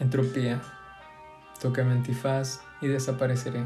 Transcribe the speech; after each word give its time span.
Entropía. 0.00 0.60
Toca 1.60 1.84
mi 1.84 1.92
antifaz 1.92 2.60
y 2.80 2.88
desapareceré. 2.88 3.64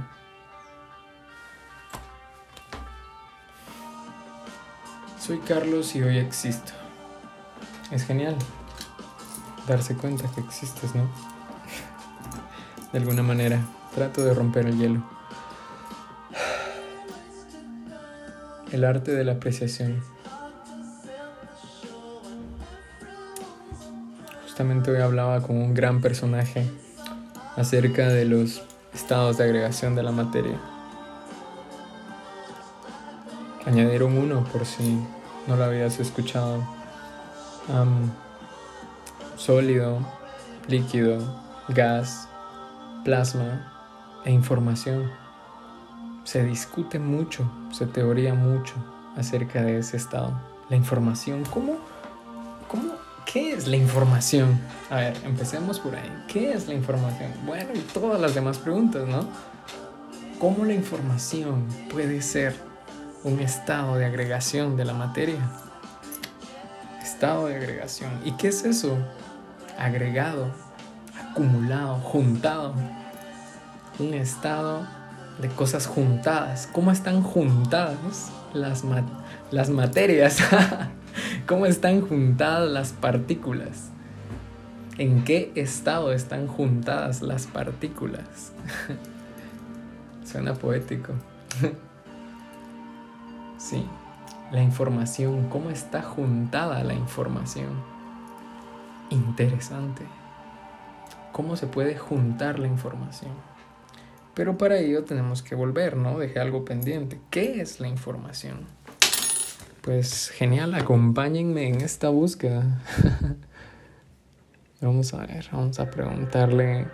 Soy 5.18 5.38
Carlos 5.40 5.94
y 5.96 6.02
hoy 6.02 6.18
existo. 6.18 6.72
Es 7.90 8.04
genial 8.04 8.36
darse 9.66 9.94
cuenta 9.94 10.30
que 10.34 10.40
existes, 10.40 10.94
¿no? 10.94 11.10
De 12.92 12.98
alguna 12.98 13.22
manera, 13.22 13.60
trato 13.94 14.24
de 14.24 14.32
romper 14.32 14.66
el 14.66 14.78
hielo. 14.78 15.02
El 18.72 18.84
arte 18.84 19.12
de 19.12 19.24
la 19.24 19.32
apreciación. 19.32 20.02
Hoy 24.60 25.00
hablaba 25.00 25.40
con 25.40 25.56
un 25.56 25.72
gran 25.72 26.00
personaje 26.00 26.68
acerca 27.54 28.08
de 28.08 28.24
los 28.24 28.60
estados 28.92 29.38
de 29.38 29.44
agregación 29.44 29.94
de 29.94 30.02
la 30.02 30.10
materia. 30.10 30.58
Añadieron 33.66 34.18
uno 34.18 34.42
por 34.52 34.66
si 34.66 34.98
no 35.46 35.54
lo 35.54 35.62
habías 35.62 36.00
escuchado. 36.00 36.66
sólido, 39.36 40.00
líquido, 40.66 41.20
gas, 41.68 42.28
plasma 43.04 43.72
e 44.24 44.32
información. 44.32 45.08
Se 46.24 46.42
discute 46.42 46.98
mucho, 46.98 47.48
se 47.70 47.86
teoría 47.86 48.34
mucho 48.34 48.74
acerca 49.16 49.62
de 49.62 49.78
ese 49.78 49.96
estado. 49.96 50.32
La 50.68 50.74
información, 50.74 51.44
¿cómo? 51.44 51.76
¿Qué 53.30 53.52
es 53.52 53.68
la 53.68 53.76
información? 53.76 54.58
A 54.88 54.96
ver, 54.96 55.16
empecemos 55.22 55.78
por 55.78 55.94
ahí. 55.94 56.24
¿Qué 56.28 56.52
es 56.52 56.66
la 56.66 56.72
información? 56.72 57.30
Bueno, 57.44 57.72
y 57.74 57.80
todas 57.80 58.18
las 58.18 58.34
demás 58.34 58.56
preguntas, 58.56 59.06
¿no? 59.06 59.28
¿Cómo 60.38 60.64
la 60.64 60.72
información 60.72 61.68
puede 61.92 62.22
ser 62.22 62.54
un 63.24 63.38
estado 63.40 63.96
de 63.96 64.06
agregación 64.06 64.78
de 64.78 64.86
la 64.86 64.94
materia? 64.94 65.36
Estado 67.02 67.48
de 67.48 67.56
agregación. 67.56 68.18
¿Y 68.24 68.32
qué 68.32 68.48
es 68.48 68.64
eso? 68.64 68.96
Agregado, 69.78 70.50
acumulado, 71.30 71.96
juntado. 71.96 72.72
Un 73.98 74.14
estado 74.14 74.86
de 75.38 75.48
cosas 75.48 75.86
juntadas. 75.86 76.66
¿Cómo 76.72 76.90
están 76.92 77.22
juntadas 77.22 78.30
las, 78.54 78.84
las 79.50 79.68
materias? 79.68 80.38
¿Cómo 81.48 81.64
están 81.64 82.02
juntadas 82.02 82.68
las 82.68 82.92
partículas? 82.92 83.88
¿En 84.98 85.24
qué 85.24 85.50
estado 85.54 86.12
están 86.12 86.46
juntadas 86.46 87.22
las 87.22 87.46
partículas? 87.46 88.52
Suena 90.26 90.52
poético. 90.52 91.14
sí, 93.56 93.86
la 94.52 94.62
información, 94.62 95.48
¿cómo 95.48 95.70
está 95.70 96.02
juntada 96.02 96.84
la 96.84 96.92
información? 96.92 97.70
Interesante. 99.08 100.04
¿Cómo 101.32 101.56
se 101.56 101.66
puede 101.66 101.96
juntar 101.96 102.58
la 102.58 102.66
información? 102.66 103.32
Pero 104.34 104.58
para 104.58 104.76
ello 104.76 105.04
tenemos 105.04 105.42
que 105.42 105.54
volver, 105.54 105.96
¿no? 105.96 106.18
Dejé 106.18 106.40
algo 106.40 106.66
pendiente. 106.66 107.18
¿Qué 107.30 107.62
es 107.62 107.80
la 107.80 107.88
información? 107.88 108.77
Pues 109.82 110.30
genial, 110.30 110.74
acompáñenme 110.74 111.68
en 111.68 111.80
esta 111.80 112.08
búsqueda. 112.08 112.64
vamos 114.80 115.14
a 115.14 115.26
ver, 115.26 115.46
vamos 115.52 115.78
a 115.80 115.90
preguntarle... 115.90 116.86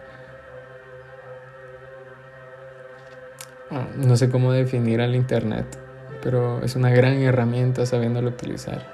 Ah, 3.71 3.89
no 3.97 4.17
sé 4.17 4.31
cómo 4.31 4.53
definir 4.53 5.01
al 5.01 5.15
Internet, 5.15 5.79
pero 6.23 6.63
es 6.63 6.77
una 6.77 6.91
gran 6.91 7.15
herramienta 7.15 7.87
sabiéndolo 7.87 8.29
utilizar. 8.29 8.87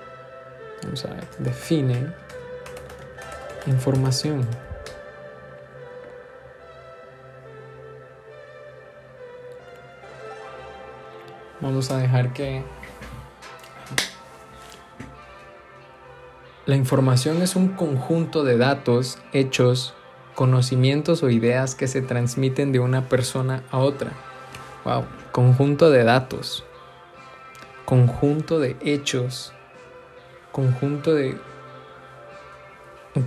Vamos 0.82 1.04
a 1.04 1.14
ver, 1.14 1.24
define 1.38 2.06
información. 3.66 4.46
Vamos 11.60 11.90
a 11.90 11.98
dejar 11.98 12.32
que... 12.32 12.64
La 16.66 16.76
información 16.76 17.42
es 17.42 17.56
un 17.56 17.68
conjunto 17.68 18.44
de 18.44 18.56
datos, 18.56 19.18
hechos, 19.32 19.94
conocimientos 20.34 21.22
o 21.22 21.30
ideas 21.30 21.74
que 21.74 21.88
se 21.88 22.02
transmiten 22.02 22.72
de 22.72 22.80
una 22.80 23.08
persona 23.08 23.62
a 23.70 23.78
otra. 23.78 24.12
Wow, 24.84 25.04
conjunto 25.32 25.90
de 25.90 26.04
datos, 26.04 26.64
conjunto 27.84 28.58
de 28.58 28.76
hechos, 28.80 29.52
conjunto 30.52 31.14
de 31.14 31.38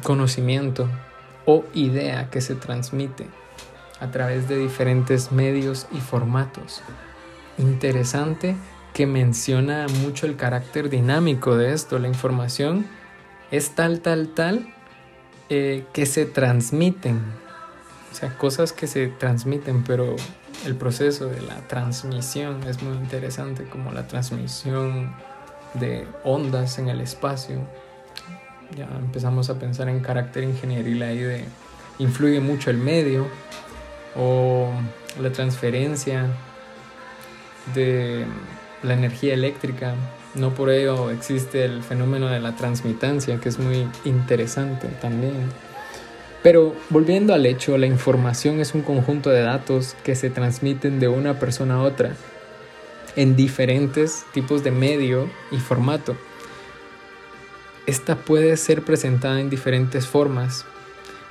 conocimiento 0.04 0.88
o 1.46 1.66
idea 1.74 2.30
que 2.30 2.42
se 2.42 2.56
transmite 2.56 3.28
a 4.00 4.12
través 4.12 4.48
de 4.48 4.58
diferentes 4.58 5.32
medios 5.32 5.88
y 5.92 6.00
formatos 6.00 6.82
interesante 7.58 8.56
que 8.94 9.08
menciona 9.08 9.88
mucho 10.02 10.26
el 10.26 10.36
carácter 10.36 10.90
dinámico 10.90 11.56
de 11.58 11.74
esto. 11.74 12.00
La 12.00 12.08
información 12.08 12.86
es 13.54 13.76
tal, 13.76 14.00
tal, 14.00 14.30
tal 14.30 14.68
eh, 15.50 15.86
que 15.94 16.08
se 16.08 16.26
transmiten. 16.26 17.22
O 18.12 18.16
sea, 18.16 18.36
cosas 18.36 18.74
que 18.74 18.88
se 18.88 19.08
transmiten, 19.08 19.84
pero 19.84 20.16
el 20.66 20.76
proceso 20.76 21.28
de 21.28 21.40
la 21.42 21.68
transmisión 21.68 22.64
es 22.64 22.82
muy 22.82 22.98
interesante, 22.98 23.66
como 23.66 23.92
la 23.92 24.08
transmisión 24.08 25.16
de 25.76 26.08
ondas 26.24 26.80
en 26.80 26.90
el 26.90 27.00
espacio. 27.00 27.60
Ya 28.76 28.90
empezamos 28.98 29.52
a 29.52 29.60
pensar 29.60 29.88
en 29.88 30.00
carácter 30.00 30.44
ingenieril 30.44 31.04
ahí 31.04 31.20
de 31.20 31.46
influye 32.00 32.40
mucho 32.40 32.72
el 32.72 32.78
medio 32.78 33.28
o 34.16 34.72
la 35.22 35.32
transferencia 35.32 36.26
de 37.76 38.26
la 38.84 38.94
energía 38.94 39.34
eléctrica. 39.34 39.96
No 40.36 40.54
por 40.54 40.70
ello 40.70 41.12
existe 41.12 41.66
el 41.66 41.84
fenómeno 41.84 42.28
de 42.28 42.40
la 42.40 42.56
transmitancia, 42.56 43.40
que 43.40 43.50
es 43.50 43.60
muy 43.60 43.88
interesante 44.06 44.88
también. 45.02 45.50
Pero 46.44 46.76
volviendo 46.90 47.34
al 47.34 47.46
hecho, 47.46 47.78
la 47.78 47.88
información 47.88 48.60
es 48.60 48.74
un 48.74 48.82
conjunto 48.82 49.30
de 49.30 49.42
datos 49.42 49.96
que 50.04 50.16
se 50.16 50.30
transmiten 50.30 51.00
de 51.00 51.08
una 51.08 51.40
persona 51.40 51.76
a 51.76 51.82
otra 51.82 52.16
en 53.16 53.36
diferentes 53.36 54.26
tipos 54.34 54.64
de 54.64 54.72
medio 54.72 55.30
y 55.52 55.58
formato. 55.58 56.18
Esta 57.86 58.16
puede 58.16 58.58
ser 58.58 58.84
presentada 58.84 59.40
en 59.40 59.50
diferentes 59.50 60.08
formas. 60.08 60.66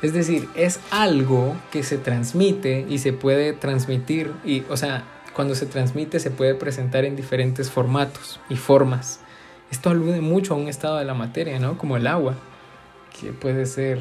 Es 0.01 0.13
decir, 0.13 0.49
es 0.55 0.81
algo 0.91 1.57
que 1.71 1.83
se 1.83 1.99
transmite 1.99 2.87
y 2.89 2.99
se 2.99 3.13
puede 3.13 3.53
transmitir 3.53 4.33
y, 4.45 4.65
o 4.69 4.77
sea, 4.77 5.05
cuando 5.35 5.55
se 5.55 5.67
transmite 5.67 6.21
se 6.21 6.31
puede 6.31 6.55
presentar 6.55 7.05
en 7.05 7.17
diferentes 7.17 7.71
formatos 7.71 8.41
y 8.49 8.57
formas. 8.57 9.21
Esto 9.71 9.91
alude 9.91 10.21
mucho 10.21 10.55
a 10.55 10.57
un 10.57 10.69
estado 10.69 10.99
de 10.99 11.05
la 11.05 11.15
materia, 11.15 11.59
¿no? 11.59 11.79
Como 11.79 11.97
el 11.97 12.07
agua, 12.07 12.35
que 13.19 13.33
puede 13.33 13.67
ser 13.67 14.01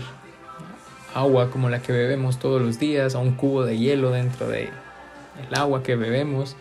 agua 1.14 1.50
como 1.50 1.70
la 1.70 1.82
que 1.82 1.94
bebemos 1.94 2.40
todos 2.40 2.62
los 2.62 2.80
días, 2.80 3.16
a 3.16 3.20
un 3.20 3.34
cubo 3.34 3.64
de 3.64 3.78
hielo 3.78 4.12
dentro 4.12 4.48
de 4.48 4.64
el 4.64 5.56
agua 5.56 5.82
que 5.84 5.96
bebemos, 5.96 6.56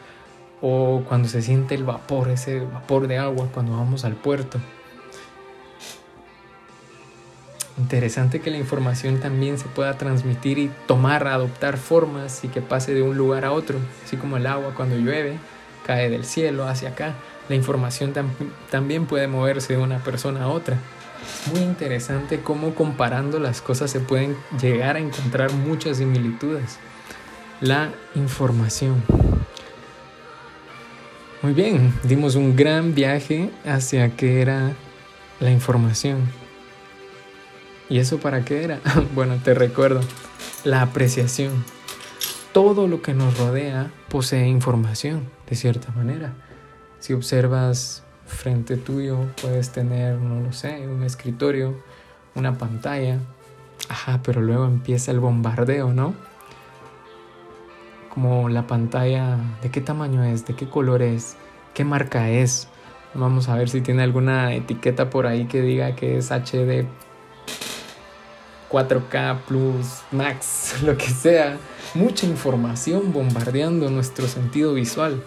o 0.63 1.03
cuando 1.09 1.29
se 1.29 1.43
siente 1.43 1.75
el 1.75 1.85
vapor, 1.85 2.29
ese 2.29 2.61
vapor 2.61 3.09
de 3.09 3.19
agua 3.19 3.49
cuando 3.53 3.73
vamos 3.73 4.05
al 4.05 4.15
puerto. 4.15 4.61
Interesante 7.81 8.41
que 8.41 8.51
la 8.51 8.59
información 8.59 9.21
también 9.21 9.59
se 9.59 9.65
pueda 9.65 9.97
transmitir 9.97 10.59
y 10.59 10.71
tomar, 10.87 11.27
adoptar 11.27 11.79
formas 11.79 12.45
y 12.45 12.49
que 12.49 12.61
pase 12.61 12.93
de 12.93 13.01
un 13.01 13.17
lugar 13.17 13.47
a 13.47 13.53
otro, 13.53 13.79
así 14.05 14.19
como 14.19 14.37
el 14.37 14.47
agua 14.47 14.75
cuando 14.77 14.97
llueve 14.97 15.39
cae 15.87 16.11
del 16.11 16.27
cielo 16.27 16.69
hacia 16.69 16.91
acá. 16.91 17.15
La 17.49 17.57
información 17.57 18.13
también 18.71 19.07
puede 19.07 19.29
moverse 19.29 19.73
de 19.73 19.83
una 19.83 19.99
persona 20.05 20.43
a 20.43 20.49
otra. 20.49 20.77
Muy 21.53 21.63
interesante 21.63 22.41
cómo 22.41 22.75
comparando 22.75 23.41
las 23.41 23.63
cosas 23.63 23.91
se 23.91 24.01
pueden 24.01 24.37
llegar 24.61 24.97
a 24.97 25.01
encontrar 25.01 25.51
muchas 25.53 25.97
similitudes. 25.97 26.79
La 27.63 27.91
información. 28.15 29.03
Muy 31.41 31.55
bien, 31.55 31.95
dimos 32.03 32.35
un 32.35 32.55
gran 32.55 32.95
viaje 32.95 33.51
hacia 33.65 34.15
qué 34.15 34.43
era 34.43 34.73
la 35.41 35.51
información. 35.51 36.40
¿Y 37.91 37.99
eso 37.99 38.19
para 38.19 38.45
qué 38.45 38.65
era? 38.65 38.81
bueno, 39.15 39.37
te 39.45 39.53
recuerdo, 39.53 40.01
la 40.65 40.81
apreciación. 40.81 41.65
Todo 42.53 42.89
lo 42.89 43.03
que 43.03 43.13
nos 43.13 43.37
rodea 43.37 43.91
posee 44.09 44.49
información, 44.49 45.29
de 45.49 45.57
cierta 45.57 45.93
manera. 45.93 46.33
Si 47.01 47.13
observas 47.13 48.03
frente 48.27 48.79
tuyo, 48.79 49.27
puedes 49.43 49.71
tener, 49.71 50.17
no 50.17 50.41
lo 50.41 50.53
sé, 50.53 50.89
un 50.89 51.03
escritorio, 51.03 51.83
una 52.35 52.57
pantalla, 52.57 53.19
Ajá, 53.91 54.21
pero 54.23 54.41
luego 54.41 54.67
empieza 54.67 55.11
el 55.11 55.19
bombardeo, 55.19 55.93
¿no? 55.93 56.15
Como 58.09 58.49
la 58.49 58.69
pantalla, 58.69 59.37
¿de 59.63 59.71
qué 59.71 59.81
tamaño 59.81 60.23
es? 60.23 60.47
¿De 60.47 60.55
qué 60.55 60.69
color 60.69 61.03
es? 61.03 61.37
¿Qué 61.75 61.85
marca 61.85 62.31
es? 62.31 62.69
Vamos 63.15 63.49
a 63.49 63.57
ver 63.57 63.69
si 63.69 63.81
tiene 63.81 64.05
alguna 64.05 64.55
etiqueta 64.55 65.11
por 65.11 65.27
ahí 65.27 65.47
que 65.47 65.61
diga 65.61 65.97
que 65.97 66.19
es 66.19 66.31
HD 66.31 66.87
4K 68.71 69.41
Plus 69.47 70.03
Max, 70.11 70.77
lo 70.83 70.97
que 70.97 71.09
sea. 71.09 71.59
Mucha 71.95 72.27
información 72.27 73.13
bombardeando 73.13 73.91
nuestro 73.91 74.29
sentido 74.29 74.75
visual. 74.75 75.23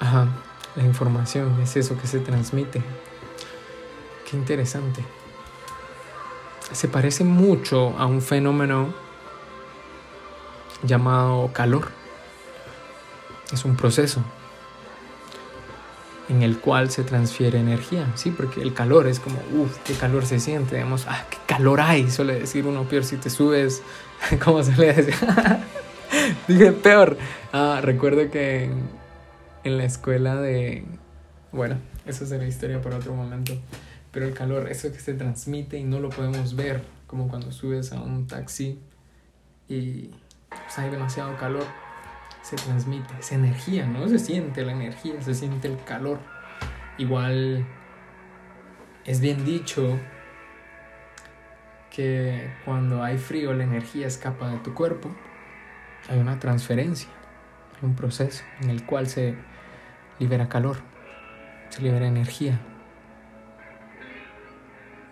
Ajá, 0.00 0.28
la 0.74 0.82
información 0.84 1.60
es 1.62 1.76
eso 1.76 1.96
que 1.98 2.06
se 2.06 2.20
transmite. 2.20 2.82
Qué 4.28 4.36
interesante. 4.36 5.04
Se 6.72 6.88
parece 6.88 7.24
mucho 7.24 7.94
a 7.98 8.06
un 8.06 8.22
fenómeno 8.22 8.94
llamado 10.82 11.52
calor. 11.52 11.88
Es 13.52 13.66
un 13.66 13.76
proceso 13.76 14.24
en 16.32 16.42
el 16.42 16.58
cual 16.58 16.90
se 16.90 17.04
transfiere 17.04 17.60
energía, 17.60 18.10
¿sí? 18.14 18.30
Porque 18.30 18.62
el 18.62 18.72
calor 18.72 19.06
es 19.06 19.20
como, 19.20 19.38
uff, 19.52 19.78
qué 19.84 19.92
calor 19.92 20.24
se 20.24 20.40
siente, 20.40 20.76
digamos, 20.76 21.06
ah, 21.06 21.26
qué 21.28 21.36
calor 21.46 21.80
hay, 21.80 22.10
suele 22.10 22.40
decir 22.40 22.66
uno 22.66 22.84
peor 22.84 23.04
si 23.04 23.18
te 23.18 23.28
subes, 23.28 23.82
¿cómo 24.44 24.62
se 24.62 24.72
le 24.76 24.94
dice? 24.94 25.14
Dije 26.48 26.72
peor. 26.72 27.18
Ah, 27.52 27.80
recuerdo 27.82 28.30
que 28.30 28.70
en 29.64 29.78
la 29.78 29.84
escuela 29.84 30.36
de, 30.36 30.84
bueno, 31.52 31.76
eso 32.06 32.24
será 32.24 32.46
historia 32.46 32.80
para 32.80 32.96
otro 32.96 33.14
momento, 33.14 33.52
pero 34.10 34.26
el 34.26 34.32
calor, 34.32 34.70
eso 34.70 34.90
que 34.90 35.00
se 35.00 35.12
transmite 35.12 35.78
y 35.78 35.84
no 35.84 36.00
lo 36.00 36.08
podemos 36.08 36.56
ver, 36.56 36.82
como 37.06 37.28
cuando 37.28 37.52
subes 37.52 37.92
a 37.92 38.00
un 38.00 38.26
taxi 38.26 38.78
y 39.68 40.10
pues, 40.48 40.78
hay 40.78 40.90
demasiado 40.90 41.36
calor 41.36 41.64
se 42.42 42.56
transmite, 42.56 43.14
esa 43.18 43.36
energía, 43.36 43.86
¿no? 43.86 44.08
Se 44.08 44.18
siente 44.18 44.64
la 44.64 44.72
energía, 44.72 45.20
se 45.22 45.34
siente 45.34 45.68
el 45.68 45.82
calor. 45.84 46.18
Igual 46.98 47.64
es 49.04 49.20
bien 49.20 49.44
dicho 49.44 49.98
que 51.90 52.50
cuando 52.64 53.02
hay 53.02 53.18
frío 53.18 53.52
la 53.52 53.64
energía 53.64 54.06
escapa 54.06 54.50
de 54.50 54.58
tu 54.58 54.74
cuerpo, 54.74 55.14
hay 56.08 56.18
una 56.18 56.38
transferencia, 56.38 57.08
hay 57.76 57.88
un 57.88 57.94
proceso 57.94 58.42
en 58.60 58.70
el 58.70 58.84
cual 58.84 59.06
se 59.06 59.36
libera 60.18 60.48
calor, 60.48 60.78
se 61.68 61.82
libera 61.82 62.06
energía. 62.06 62.60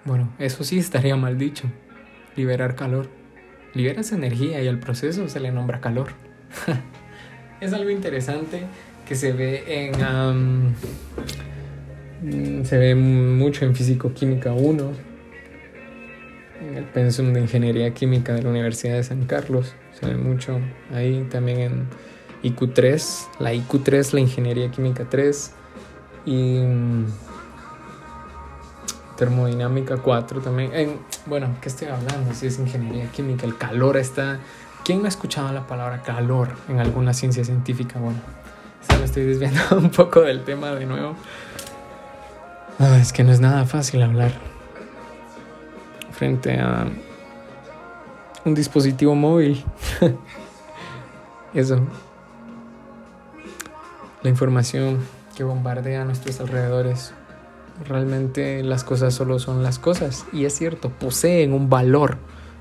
Bueno, 0.05 0.31
eso 0.39 0.65
sí 0.65 0.79
estaría 0.79 1.15
mal 1.17 1.39
dicho, 1.39 1.69
liberar 2.35 2.75
calor. 2.75 3.09
Liberas 3.73 4.11
energía 4.11 4.61
y 4.61 4.67
al 4.67 4.81
proceso 4.81 5.29
se 5.29 5.39
le 5.39 5.53
nombra 5.53 5.81
calor. 5.81 6.09
es 7.61 7.73
algo 7.73 7.91
interesante 7.91 8.63
que 9.07 9.15
se 9.15 9.33
ve 9.33 9.65
en... 9.67 10.75
Mm, 12.23 12.65
se 12.65 12.77
ve 12.77 12.95
mucho 12.95 13.65
en 13.65 13.75
Físico-Química 13.75 14.53
1, 14.53 14.93
en 16.61 16.77
el 16.77 16.85
pensum 16.85 17.33
de 17.33 17.41
Ingeniería 17.41 17.95
Química 17.95 18.35
de 18.35 18.43
la 18.43 18.51
Universidad 18.51 18.97
de 18.97 19.03
San 19.03 19.25
Carlos, 19.25 19.73
se 19.99 20.07
ve 20.07 20.17
mucho 20.17 20.61
ahí 20.93 21.27
también 21.31 21.61
en 21.61 21.87
IQ3, 22.43 23.29
la 23.39 23.55
IQ3, 23.55 24.13
la 24.13 24.21
Ingeniería 24.21 24.71
Química 24.71 25.07
3 25.09 25.53
y 26.27 26.59
mm, 26.59 27.07
termodinámica 29.17 29.99
4 29.99 30.41
también. 30.41 30.75
En, 30.75 30.99
bueno, 31.27 31.57
¿qué 31.61 31.69
estoy 31.69 31.89
hablando? 31.89 32.33
Si 32.35 32.47
es 32.47 32.59
ingeniería 32.59 33.11
química, 33.13 33.47
el 33.47 33.57
calor 33.57 33.97
está 33.99 34.41
¿Quién 34.85 35.01
no 35.01 35.05
ha 35.05 35.09
escuchado 35.09 35.53
la 35.53 35.67
palabra 35.67 36.03
calor 36.03 36.57
en 36.69 36.81
alguna 36.81 37.13
ciencia 37.13 37.45
científica? 37.45 37.99
Bueno, 37.99 38.19
me 38.99 39.05
estoy 39.05 39.25
desviando 39.25 39.61
un 39.77 39.91
poco 39.91 40.23
del 40.23 40.45
tema 40.45 40.71
de 40.71 40.87
nuevo. 40.87 41.15
Ah, 42.79 42.99
es 42.99 43.13
que 43.13 43.23
no 43.23 43.31
es 43.31 43.41
nada 43.41 43.67
fácil 43.67 44.03
hablar 44.03 44.33
frente 46.13 46.59
a 46.59 46.87
un 48.45 48.55
dispositivo 48.55 49.15
móvil. 49.15 49.65
Eso. 51.55 51.81
La 54.23 54.31
información 54.31 54.99
que 55.37 55.45
bombardea 55.45 56.03
a 56.03 56.05
nuestros 56.05 56.41
alrededores. 56.41 57.13
Realmente 57.87 58.63
las 58.63 58.85
cosas 58.85 59.15
solo 59.15 59.39
son 59.39 59.63
las 59.63 59.79
cosas. 59.79 60.27
Y 60.33 60.45
es 60.45 60.55
cierto, 60.55 60.91
poseen 60.91 61.53
un 61.53 61.71
valor 61.71 62.19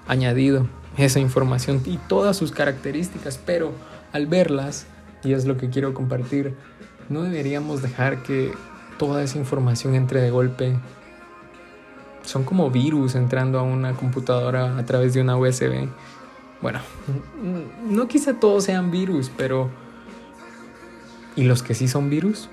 añadido 0.09 0.67
esa 0.97 1.19
información 1.19 1.81
y 1.85 1.97
todas 1.97 2.35
sus 2.35 2.51
características, 2.51 3.39
pero 3.45 3.71
al 4.11 4.27
verlas, 4.27 4.85
y 5.23 5.31
es 5.31 5.45
lo 5.45 5.55
que 5.55 5.69
quiero 5.69 5.93
compartir, 5.93 6.55
no 7.07 7.21
deberíamos 7.23 7.81
dejar 7.81 8.23
que 8.23 8.51
toda 8.97 9.23
esa 9.23 9.37
información 9.37 9.95
entre 9.95 10.19
de 10.19 10.31
golpe. 10.31 10.77
Son 12.23 12.43
como 12.43 12.69
virus 12.69 13.15
entrando 13.15 13.59
a 13.59 13.63
una 13.63 13.93
computadora 13.93 14.77
a 14.77 14.85
través 14.85 15.13
de 15.13 15.21
una 15.21 15.37
USB. 15.37 15.87
Bueno, 16.61 16.79
no 17.87 18.07
quizá 18.07 18.33
todos 18.33 18.65
sean 18.65 18.91
virus, 18.91 19.31
pero... 19.37 19.69
¿Y 21.35 21.43
los 21.43 21.63
que 21.63 21.73
sí 21.73 21.87
son 21.87 22.09
virus? 22.09 22.49